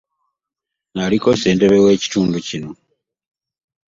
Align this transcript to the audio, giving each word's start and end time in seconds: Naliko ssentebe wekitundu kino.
Naliko 0.95 1.29
ssentebe 1.35 1.77
wekitundu 1.85 2.37
kino. 2.47 2.71